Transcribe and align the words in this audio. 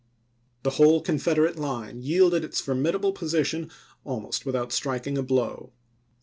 The 0.63 0.71
whole 0.71 0.99
Confederate 1.01 1.59
line 1.59 2.01
yielded 2.01 2.43
its 2.43 2.59
formidable 2.59 3.11
position 3.11 3.69
almost 4.03 4.47
without 4.47 4.71
striking 4.71 5.15
a 5.15 5.21
blow. 5.21 5.73